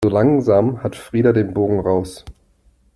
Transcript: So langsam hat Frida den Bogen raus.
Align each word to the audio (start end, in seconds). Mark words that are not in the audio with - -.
So 0.03 0.09
langsam 0.09 0.81
hat 0.81 0.95
Frida 0.95 1.31
den 1.31 1.53
Bogen 1.53 1.79
raus. 1.79 2.25